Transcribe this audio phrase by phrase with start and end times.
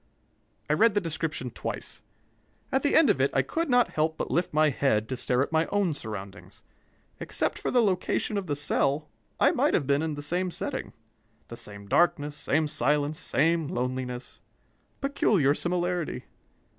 [0.67, 2.01] I read the description twice.
[2.71, 5.43] At the end of it I could not help but lift my head to stare
[5.43, 6.63] at my own surroundings.
[7.19, 9.09] Except for the location of the cell,
[9.39, 10.93] I might have been in they same setting.
[11.49, 14.41] The same darkness, same silence, same loneliness.
[15.01, 16.25] Peculiar similarity!